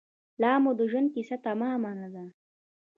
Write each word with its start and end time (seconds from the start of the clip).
لامو 0.41 0.71
د 0.79 0.81
ژوند 0.91 1.07
کیسه 1.15 1.35
تمامه 1.45 1.91
نه 2.01 2.09
ده 2.13 2.25